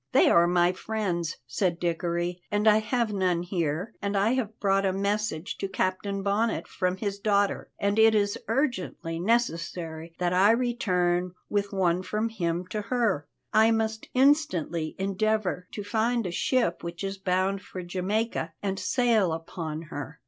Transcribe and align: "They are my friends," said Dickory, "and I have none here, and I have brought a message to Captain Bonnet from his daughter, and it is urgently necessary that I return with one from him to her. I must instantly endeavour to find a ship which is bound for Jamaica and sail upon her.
"They 0.13 0.31
are 0.31 0.47
my 0.47 0.71
friends," 0.71 1.37
said 1.45 1.79
Dickory, 1.79 2.41
"and 2.49 2.67
I 2.67 2.79
have 2.79 3.13
none 3.13 3.43
here, 3.43 3.93
and 4.01 4.17
I 4.17 4.31
have 4.33 4.59
brought 4.59 4.83
a 4.83 4.91
message 4.91 5.57
to 5.59 5.67
Captain 5.67 6.23
Bonnet 6.23 6.67
from 6.67 6.97
his 6.97 7.19
daughter, 7.19 7.69
and 7.77 7.99
it 7.99 8.15
is 8.15 8.35
urgently 8.47 9.19
necessary 9.19 10.15
that 10.17 10.33
I 10.33 10.53
return 10.53 11.35
with 11.49 11.71
one 11.71 12.01
from 12.01 12.29
him 12.29 12.65
to 12.69 12.81
her. 12.81 13.27
I 13.53 13.69
must 13.69 14.09
instantly 14.15 14.95
endeavour 14.97 15.67
to 15.73 15.83
find 15.83 16.25
a 16.25 16.31
ship 16.31 16.83
which 16.83 17.03
is 17.03 17.19
bound 17.19 17.61
for 17.61 17.83
Jamaica 17.83 18.53
and 18.63 18.79
sail 18.79 19.31
upon 19.31 19.83
her. 19.83 20.17